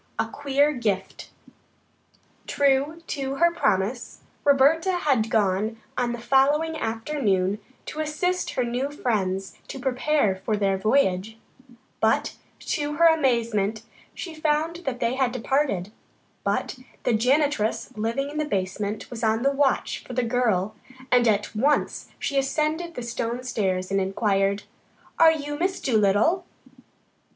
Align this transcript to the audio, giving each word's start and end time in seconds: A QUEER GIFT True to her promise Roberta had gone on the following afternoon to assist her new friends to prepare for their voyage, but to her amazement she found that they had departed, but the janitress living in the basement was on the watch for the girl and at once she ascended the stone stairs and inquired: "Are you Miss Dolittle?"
A 0.17 0.25
QUEER 0.25 0.71
GIFT 0.73 1.29
True 2.47 3.03
to 3.05 3.35
her 3.35 3.53
promise 3.53 4.21
Roberta 4.43 4.93
had 4.93 5.29
gone 5.29 5.79
on 5.95 6.11
the 6.11 6.17
following 6.17 6.75
afternoon 6.75 7.59
to 7.85 7.99
assist 7.99 8.55
her 8.55 8.63
new 8.63 8.89
friends 8.89 9.59
to 9.67 9.77
prepare 9.79 10.37
for 10.37 10.57
their 10.57 10.75
voyage, 10.75 11.37
but 11.99 12.35
to 12.61 12.95
her 12.95 13.05
amazement 13.05 13.83
she 14.15 14.33
found 14.33 14.77
that 14.87 15.01
they 15.01 15.13
had 15.13 15.31
departed, 15.31 15.91
but 16.43 16.79
the 17.03 17.13
janitress 17.13 17.95
living 17.95 18.31
in 18.31 18.39
the 18.39 18.45
basement 18.45 19.07
was 19.11 19.23
on 19.23 19.43
the 19.43 19.51
watch 19.51 20.03
for 20.03 20.13
the 20.13 20.23
girl 20.23 20.73
and 21.11 21.27
at 21.27 21.53
once 21.55 22.09
she 22.17 22.39
ascended 22.39 22.95
the 22.95 23.03
stone 23.03 23.43
stairs 23.43 23.91
and 23.91 24.01
inquired: 24.01 24.63
"Are 25.19 25.31
you 25.31 25.59
Miss 25.59 25.79
Dolittle?" 25.79 26.43